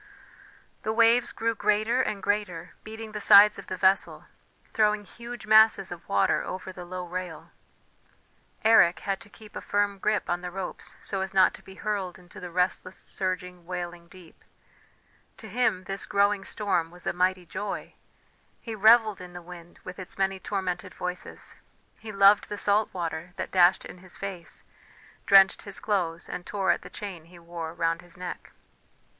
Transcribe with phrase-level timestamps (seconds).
[0.81, 4.25] The waves grew greater and greater, beating the sides of the vessel,
[4.73, 7.51] throwing huge masses of water over the low rail.
[8.63, 11.75] Eric had to keep a firm grip on the ropes so as not to be
[11.75, 14.43] hurled into the restless, surging, wailing deep
[15.37, 17.93] to him this growing storm was a mighty joy;
[18.59, 21.57] he revelled in the wind with its many tormented voices;
[21.99, 24.63] he loved the salt water that dashed in his face,
[25.27, 28.51] drenched his clothes, and tore at the chain he wore round his neck.